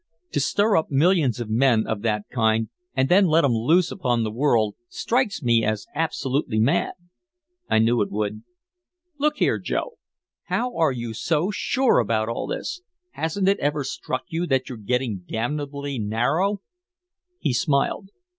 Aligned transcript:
"To 0.31 0.39
stir 0.39 0.77
up 0.77 0.89
millions 0.89 1.39
of 1.39 1.47
men 1.51 1.85
of 1.85 2.01
that 2.01 2.23
kind 2.31 2.69
and 2.95 3.07
then 3.07 3.27
let 3.27 3.45
'em 3.45 3.51
loose 3.53 3.91
upon 3.91 4.23
the 4.23 4.31
world 4.31 4.73
strikes 4.89 5.43
me 5.43 5.63
as 5.63 5.85
absolutely 5.93 6.59
mad!" 6.59 6.93
"I 7.69 7.77
knew 7.77 8.01
it 8.01 8.09
would." 8.09 8.41
"Look 9.19 9.37
here, 9.37 9.59
Joe, 9.59 9.99
how 10.45 10.75
are 10.75 10.91
you 10.91 11.13
so 11.13 11.51
sure 11.51 11.99
about 11.99 12.29
all 12.29 12.47
this? 12.47 12.81
Hasn't 13.11 13.47
it 13.47 13.59
ever 13.59 13.83
struck 13.83 14.23
you 14.29 14.47
that 14.47 14.69
you're 14.69 14.77
getting 14.79 15.19
damnably 15.27 15.99
narrow?" 15.99 16.63
He 17.37 17.53
smiled. 17.53 18.09